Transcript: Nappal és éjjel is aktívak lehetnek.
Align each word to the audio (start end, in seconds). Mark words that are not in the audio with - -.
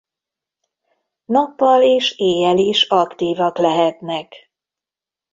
Nappal 1.25 1.81
és 1.83 2.13
éjjel 2.17 2.57
is 2.57 2.83
aktívak 2.83 3.57
lehetnek. 3.57 4.35